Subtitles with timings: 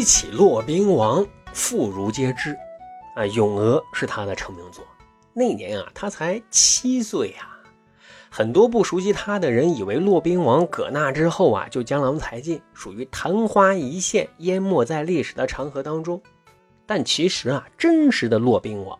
[0.00, 2.56] 提起骆宾王，妇孺皆知，
[3.14, 4.82] 啊，《咏鹅》是他的成名作。
[5.34, 7.60] 那年啊，他才七岁啊。
[8.30, 16.18] 很多不熟悉他的人以为骆宾王葛那之后啊，就江郎才尽，属于昙花一现，淹没在历史的长河当中。
[16.86, 18.98] 但其实啊，真实的骆宾王，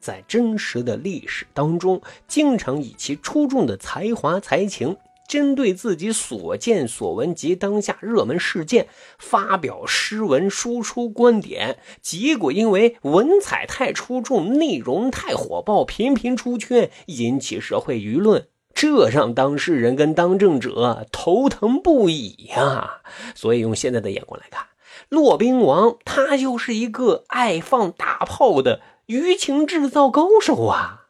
[0.00, 1.98] 在真实的历史当中，
[2.28, 4.94] 经常以其出众的才华才情。
[5.26, 23.00] 针对自己所见所闻及当下热门事件发表诗文，输出观点，结果因为文采太出众，内容太火爆，频频出圈，引起社会舆论，这让当事人跟当政者头疼不已呀。
[23.34, 24.66] 所以用现在的眼光来看，
[25.08, 31.01] 骆宾王他就是一个爱放大炮的舆情制造高手啊。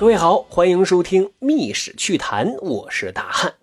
[0.00, 3.56] 各位好，欢迎收听《密史趣谈》，我是大汉。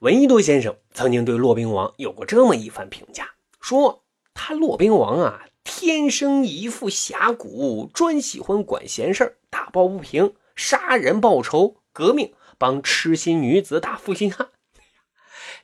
[0.00, 14.48] 闻一多先生曾经对骆宾王有过这么一番评价，说他骆宾王啊，天生一副侠骨，专喜欢管闲事打抱不平，杀人报仇，革命，帮痴心女子打负心汉。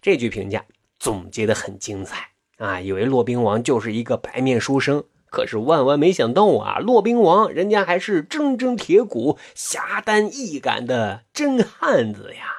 [0.01, 0.65] 这句评价
[0.99, 5.05] 总结的很精彩啊，以为骆宾王就是一个白面书生。
[5.31, 12.55] 可是万万没想到啊，骆宾王人家还是铮铮铁骨、侠肝义胆的真汉子呀！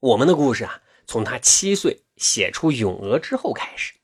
[0.00, 3.94] 我们的故事啊，从他七岁写出《咏鹅》之后开始。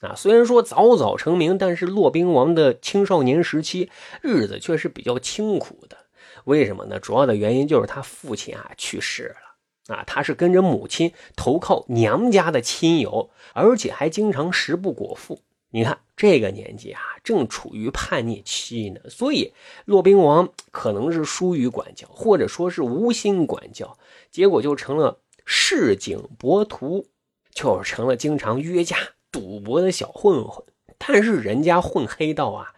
[0.00, 3.88] 啊，虽然说早早成名，但是骆宾王的青少年时期
[4.20, 5.96] 日子却是比较清苦的。
[6.44, 6.98] 为什么呢？
[6.98, 9.94] 主要的原因就是他父亲啊去世了。
[9.94, 15.40] 啊，他是跟着母亲投靠娘家的亲友，而且还经常食不果腹。
[15.74, 19.54] 你看这个年纪啊，正处于叛逆期呢，所以
[19.86, 23.96] 骆宾王可能是疏于管教，或者说是无心管教，
[24.30, 27.06] 结果就成了市井博徒，
[27.54, 28.98] 就成了经常约架
[29.30, 30.62] 赌博的小混混。
[30.98, 32.74] 但是人家混黑道啊，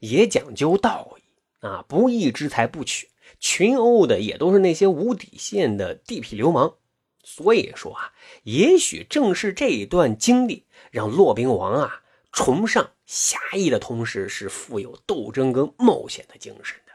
[0.00, 1.22] 也讲究道义
[1.64, 6.74] 啊，不义之财不取，群殴的也都是那些无底线的地痞流氓。
[7.22, 12.00] 所以说啊，也许正是这一段经历，让骆宾王啊。
[12.32, 16.92] 崇尚侠义的同时，是富有斗争跟冒险的精神的。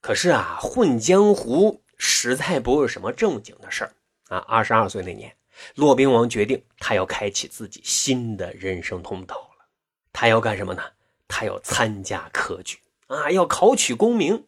[0.00, 3.92] 可是啊，混江湖实在不是什么正经的事儿
[4.28, 4.38] 啊。
[4.38, 5.36] 二十二岁那年，
[5.74, 9.66] 骆宾王决定他要开启自己新的人生通道了。
[10.12, 10.82] 他要干什么呢？
[11.26, 12.78] 他要参加科举
[13.08, 14.46] 啊，要考取功名。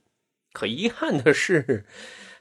[0.53, 1.85] 可遗憾的是，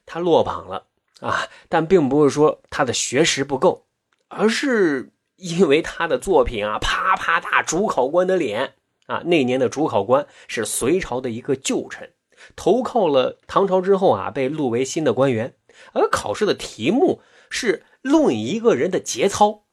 [0.05, 0.85] 他落榜了
[1.21, 1.47] 啊。
[1.67, 3.87] 但并不是说他的学识不够，
[4.27, 5.11] 而是。
[5.39, 8.75] 因为他的作品啊，啪啪打主考官的脸
[9.07, 9.21] 啊。
[9.25, 12.13] 那年的主考官是隋朝的一个旧臣，
[12.55, 15.55] 投靠了唐朝之后啊，被录为新的官员。
[15.93, 19.65] 而考试的题目是论一个人的节操。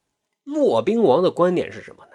[0.44, 2.12] 骆宾王的观点是什么呢？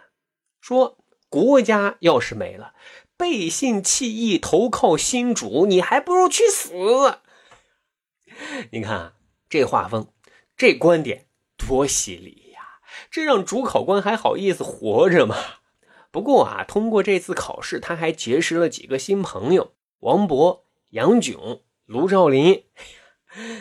[0.61, 0.97] 说
[1.27, 2.73] 国家要是没了，
[3.17, 6.71] 背信弃义投靠新主，你还不如去死。
[8.71, 9.13] 你看
[9.49, 10.07] 这画风，
[10.55, 12.50] 这观点多犀利！
[13.09, 15.35] 这让主考官还好意思活着吗？
[16.11, 22.65] 不过啊，通过这次考试，他还结识了几个新朋友：王勃、杨炯、卢照邻。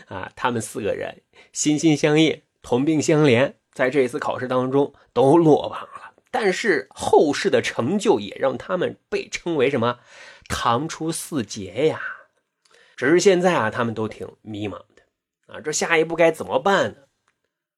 [0.09, 6.15] 啊，他们四个人心心相印，同病相怜，在这次考试当中都落榜了。
[6.33, 10.01] 但是后世的成就也让他们被称为什么
[10.49, 12.01] “唐初四杰”呀？
[12.97, 15.05] 只是现在啊，他们都挺迷茫的
[15.47, 16.97] 啊，这下一步该怎么办呢？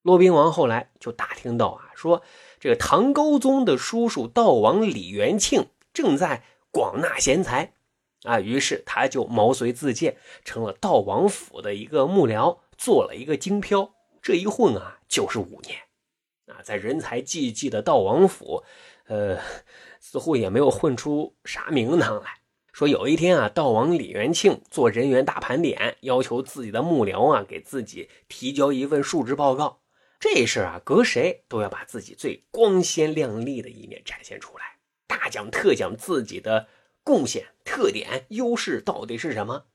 [0.03, 2.21] 骆宾王后来就打听到啊，说
[2.59, 7.73] 这个唐高宗的叔叔道王李元庆正在广纳贤才，
[8.23, 13.93] 啊，于是他就毛遂自荐，成了道王府的一个幕僚，做了一个京漂。
[14.21, 15.77] 这一混啊，就是五年，
[16.47, 18.63] 啊，在人才济济的道王府，
[19.07, 19.37] 呃，
[19.99, 22.39] 似乎也没有混出啥名堂来。
[22.71, 29.82] 说有一天啊，道王李元庆做人员大盘点，要求自己的幕僚啊给自己提交一份述职报告。
[30.23, 36.69] 这事啊，搁谁都要把自己最光鲜亮丽的一面展现出来，大讲特讲自己的
[37.03, 39.65] 贡献、特点、优势到底是什么。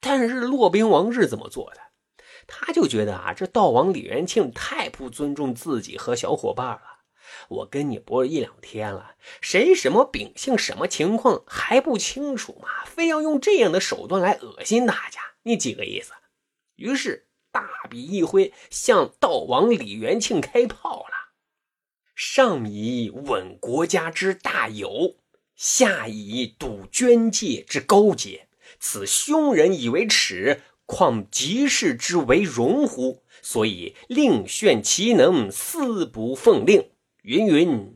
[0.00, 1.80] 但是骆宾王是怎么做的？
[2.46, 7.02] 他就觉得啊，这道王李元庆太不尊重自己和小伙伴了。
[7.50, 12.86] 我跟你不是一两天了，谁什么秉性、什么情况还不清楚吗？
[12.86, 16.14] 非要用这样的手段来恶心大家，你几个意思？
[16.76, 17.28] 于是。
[17.52, 21.32] 大笔一挥，向道王李元庆开炮了。
[22.14, 25.16] 上以稳国家之大有，
[25.54, 28.48] 下以堵捐界之高洁。
[28.80, 33.22] 此凶人以为耻，况即世之为荣乎？
[33.42, 36.90] 所以令炫其能，四不奉令。
[37.22, 37.94] 云云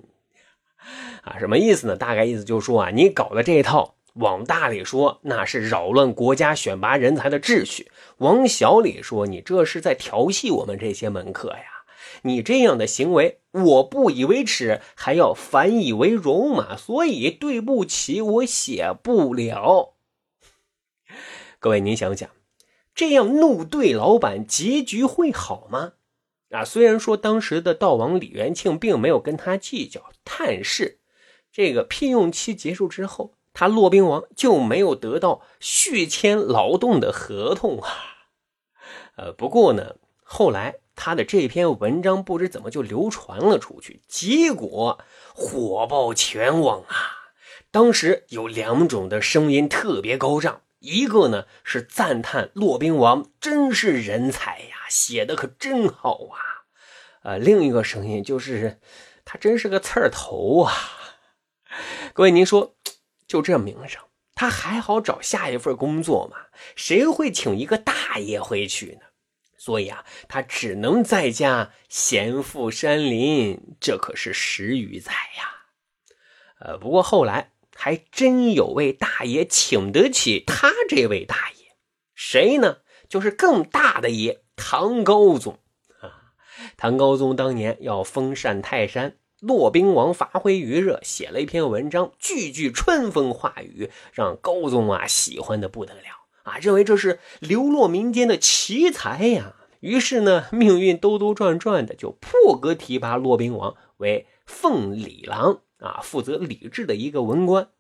[1.23, 1.97] 啊，什么意思呢？
[1.97, 7.87] 大概意思就是说啊，你搞的这套，往大里说那是扰乱国家选拔人才的秩序；
[8.19, 11.85] 往小里说，你这是在调戏我们这些门客呀。
[12.23, 16.77] 你这样的行为，我不以为耻，还要反以为荣嘛？
[16.77, 19.95] 所以对不起，我写不了。
[21.59, 22.31] 各位，您想想，
[22.95, 25.93] 这样怒对老板，结局会好吗？
[26.51, 31.01] 啊，虽然说当时的道王李元庆并没有跟他计较，但是
[31.53, 37.89] 这个聘用期结束之后，他骆宾王就没有得到续签劳动的合同啊。
[39.17, 40.77] 呃，不过呢，后来。
[40.99, 44.99] 他的这篇文章不知怎么就流传了出去，结果
[45.35, 47.29] 火爆全网啊！
[47.71, 56.65] 当时有两种的声音特别高涨，一个呢是赞叹骆宾王真是人才呀，写的可真好啊，
[57.25, 58.81] 呃，另一个声音就是
[59.27, 60.73] 他真是个刺儿头啊！
[62.15, 62.75] 各位，您说
[63.27, 64.03] 就这名声，
[64.35, 66.37] 他还好找下一份工作嘛？
[66.75, 69.07] 谁会请一个大爷回去呢？
[69.59, 75.67] 所以啊，他只能在家闲赋山林，这可是十余载呀。
[76.61, 81.77] 呃，不过后来还真有位大爷请得起他这位大爷，
[82.15, 82.79] 谁呢？
[83.09, 85.59] 就是更大的爷唐高宗
[86.01, 86.35] 啊。
[86.77, 96.27] 唐高宗当年要封禅泰山，骆宾王发挥余热，写了一篇文章，句句春风化雨，让高宗啊喜欢的不得了。
[96.45, 107.71] 啊，认为这是流落民间的奇才呀，于是呢，命运兜兜转转的就破格提拔骆宾王为奉礼郎啊，负责礼制的一个文官。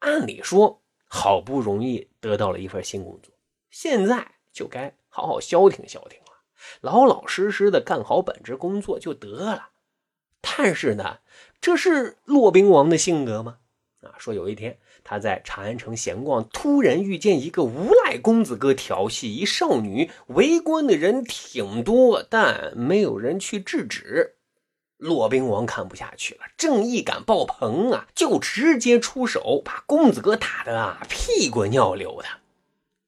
[0.00, 3.32] 按理说，好不容易得到了一份新工作，
[3.70, 6.32] 现在就该好好消停消停了，
[6.80, 9.68] 老老实实的干好本职工作就得了。
[10.42, 11.20] 但是呢，
[11.60, 13.56] 这是骆宾王的性格吗？
[14.02, 14.78] 啊，说有一天。
[15.04, 24.36] 他在长安城闲逛，突然遇见一个无赖公子哥调戏一少女，围观的人挺多，但没有人去制止。
[24.98, 32.28] 骆宾王看不下去了，正义感爆棚啊，就直接出手把公子哥打的啊屁滚尿流的。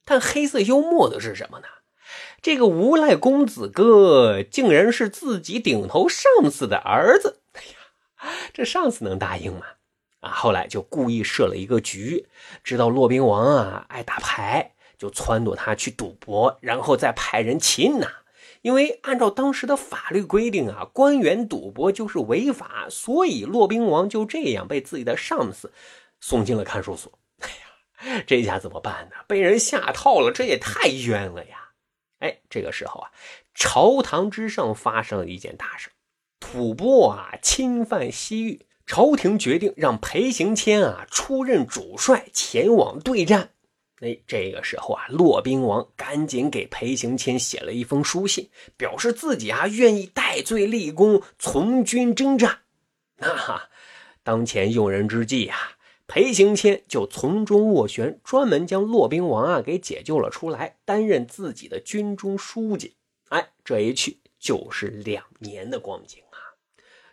[0.05, 1.67] 但黑色幽默的是什么呢？
[2.45, 7.41] 这个无赖公子哥竟然是自己顶头上司的儿子。
[7.55, 9.65] 哎呀，这上司能答应吗？
[10.21, 12.29] 啊，后来就故意设了一个局，
[12.63, 18.07] 知道骆宾王啊爱打牌，就撺掇他去赌博，然后再派人擒拿。
[18.61, 25.73] 因为按照当时的法律规定啊，官员赌博就是违法，所以骆宾王就这样被自己的上司
[26.21, 27.11] 送进了看守所。
[27.39, 27.49] 哎
[28.19, 29.17] 呀，这下怎么办呢？
[29.27, 31.64] 被人下套了，这也太冤了呀！
[32.21, 33.11] 哎，这个时候啊，
[33.55, 35.91] 朝堂之上发生了一件大事，
[36.41, 38.61] 吐蕃啊侵犯西域。
[38.87, 43.51] 朝廷决定让裴行谦啊出任主帅，前往对战。
[44.01, 52.59] 哎，这个时候啊，骆宾王赶紧给裴行谦写了一封书信，表示自己啊愿意戴罪立功，从军征战。
[53.17, 53.69] 那
[54.23, 55.57] 当前用人之际啊，
[56.07, 62.97] 裴行谦就从中斡旋，专门将骆宾王啊给解救了出来，担任自己的军中书记。
[63.31, 66.37] 哎，这一去就是两年的光景啊。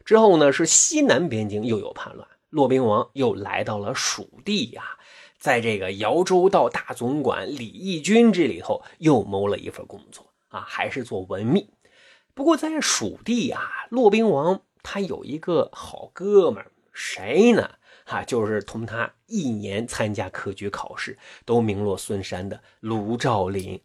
[0.03, 4.98] 之后呢，是西南边境又有叛乱，骆宾王又来到了蜀地呀，
[5.39, 11.69] 在这个姚州道大总管李义军这里头又谋了一份工作啊，还是做文秘。
[12.33, 17.75] 不过在蜀地啊，骆宾王他有一个好哥们，谁呢？
[18.11, 23.81] 啊，就是同他一年参加科举考试都名落孙山的卢照邻。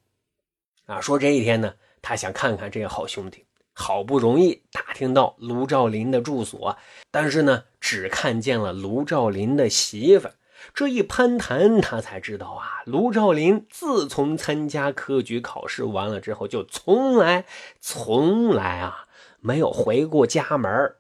[0.86, 3.44] 啊，说这一天呢，他想看看这个好兄弟。
[3.78, 6.78] 好不容易打听到卢照邻的住所，
[7.10, 10.30] 但是呢，只看见了卢照邻的媳妇
[10.72, 17.44] 这一攀谈，他才知道啊，卢照邻自从参加科举考试完了之后，就从来
[17.78, 19.08] 从来啊
[19.40, 20.94] 没有回过家门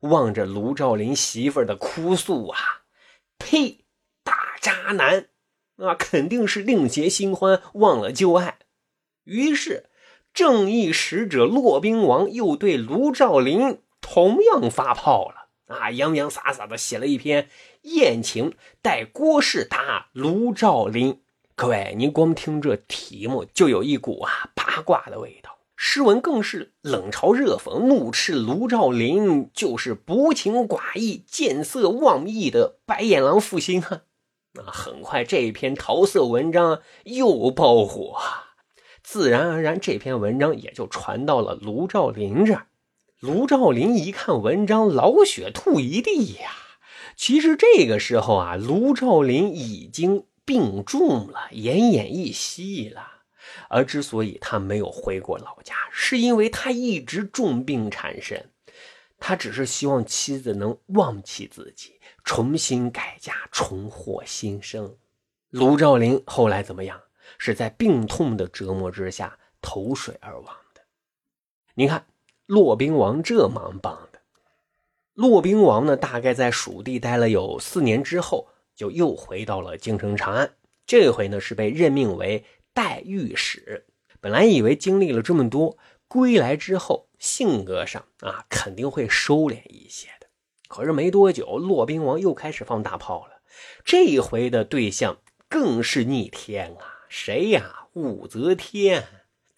[0.00, 2.58] 望着卢照林媳妇的哭诉啊，
[3.38, 3.84] 呸！
[4.22, 5.28] 大渣男
[5.76, 8.58] 啊，肯定是另结新欢，忘了旧爱。
[9.24, 9.90] 于是。
[10.34, 17.48] 正义使者骆宾王又对卢照林同样发炮了啊，洋洋洒洒的写了一篇
[17.80, 21.22] 艳情，待郭氏达卢照林。
[21.54, 25.55] 各位，您光听这题目就有一股啊八卦的味道。
[25.76, 34.02] 诗文更是冷嘲热讽，怒斥卢照邻就是薄情寡义、见色忘义的白眼狼负心汉。
[34.54, 38.16] 啊，很快这篇桃色文章又爆火。
[39.02, 42.68] 自然而然这篇文章也就传到了卢照邻这儿。
[43.20, 46.50] 卢照邻一看文章，老血吐一地呀。
[47.14, 53.15] 其实这个时候啊，卢照邻已经病重了，奄奄一息了。
[53.68, 58.50] 而之所以他没有回过老家，是因为他一直重病缠身。
[59.18, 64.96] 他只是希望妻子能忘记自己，重新改嫁，重获新生。
[65.50, 67.00] 卢照邻后来怎么样？
[67.38, 70.80] 是在病痛的折磨之下投水而亡的。
[71.74, 72.06] 您看，
[72.46, 74.20] 骆宾王这忙帮的。
[75.14, 80.54] 骆宾王呢，大概在蜀地待了有四年之后，就又回到了京城长安。
[80.86, 82.44] 这回呢，是被任命为
[82.76, 83.86] 代御史。
[84.20, 85.78] 本来以为经历了这么多，
[86.08, 90.26] 归来之后性格上啊，肯定会收敛一些的。
[90.68, 93.40] 可是没多久，骆宾王又开始放大炮了。
[93.82, 95.16] 这一回的对象
[95.48, 97.06] 更是逆天啊！
[97.08, 97.86] 谁呀？
[97.94, 99.04] 武则天。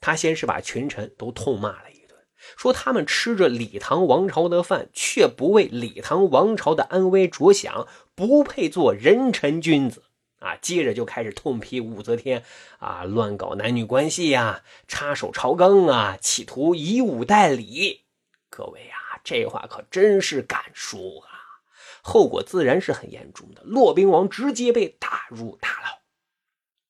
[0.00, 2.16] 他先是把群臣都痛骂了一顿，
[2.56, 10.04] 说他们吃着李唐王朝的饭，却不为李唐王朝的安危着想，不配做人臣君子
[10.38, 10.56] 啊！
[10.60, 12.44] 接着就开始痛批武则天
[12.78, 18.02] 啊，乱搞男女关系呀，插手朝纲啊，企图以武代理。
[18.48, 21.60] 各位啊，这话可真是敢说啊！
[22.02, 25.98] 后果自然是很严重的，骆宾王直接被打入大牢。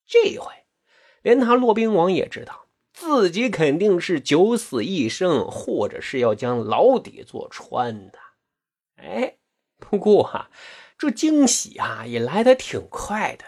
[0.05, 0.53] 这回，
[1.21, 8.19] 连他骆宾王也知道自己肯定是九死一生，或者是要将牢底坐穿的。
[8.95, 9.35] 哎，
[9.77, 10.49] 不过哈，
[10.99, 13.45] 这惊喜啊也来得挺快的。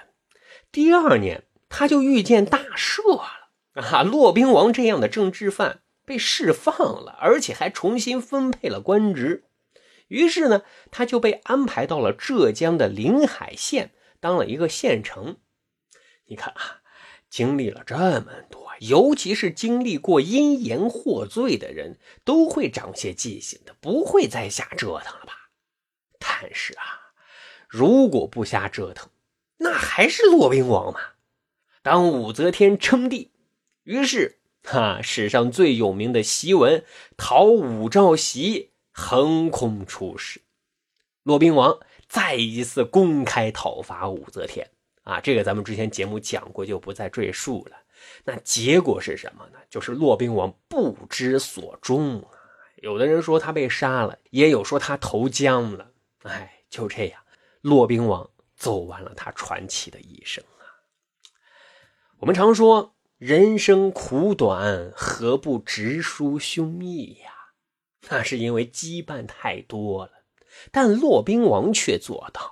[0.71, 4.03] 第二年，他就遇见大赦了啊！
[4.03, 9.43] 骆宾王这样的政治犯被释放了，而且还重新分配了官职。
[10.07, 13.91] 于是呢，他就被安排到了浙江的临海县，
[14.21, 15.35] 当了一个县丞。
[16.27, 16.79] 你看啊，
[17.29, 25.49] 经历了这么多，尤其是经历过因言获罪的人，都会长些记性的，不会再瞎折腾了吧？
[26.17, 27.00] 但是啊，
[27.71, 29.07] 如果不瞎折腾，
[29.59, 30.99] 那还是骆宾王嘛。
[31.81, 33.31] 当武则天称帝，
[33.83, 36.83] 于是哈，史上最有名的檄文
[37.15, 40.41] “讨武曌檄”横空出世，
[41.23, 44.69] 骆宾王再一次公开讨伐武则天。
[45.03, 47.77] 啊，这个咱们之前节目讲过，就不再赘述了。
[48.25, 49.59] 那结果是什么呢？
[49.69, 52.27] 就是骆宾王不知所终啊！
[52.81, 55.91] 有的人说他被杀了，也有说他投江了。
[56.23, 57.21] 哎，就这样，
[57.61, 60.65] 骆宾王走完了他传奇的一生啊。
[62.19, 67.31] 我们常说人生苦短，何不直抒胸臆呀？
[68.09, 70.11] 那是因为羁绊太多了，
[70.71, 72.51] 但骆宾王却做到了。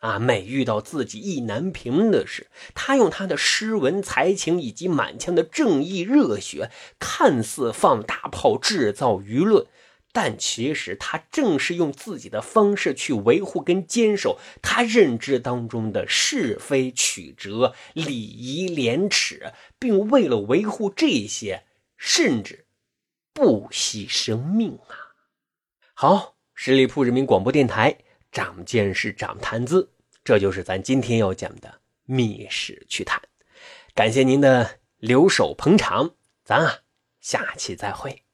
[0.00, 9.66] 啊，每遇到自己意难平的事，他用他的诗文才情以及满腔的正义热血，看似放大炮制造舆论，
[10.18, 21.64] 但其实他正是用自己的方式去维护跟坚守他认知当中的是非曲折、礼仪廉耻，并为了维护这些，
[21.98, 22.64] 甚至
[23.34, 24.96] 不惜生命啊！
[25.92, 27.98] 好，十里铺人民广播电台。
[28.32, 29.92] 长见识，长谈资，
[30.24, 33.20] 这就是咱今天要讲的密室趣谈。
[33.94, 36.78] 感谢您的留守捧场，咱啊，
[37.20, 38.25] 下期再会。